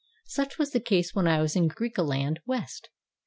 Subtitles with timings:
[0.25, 2.89] Such was the case when I was in Griqualand West.